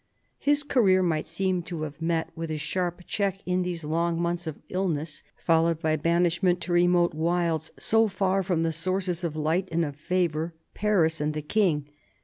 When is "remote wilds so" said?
6.73-8.07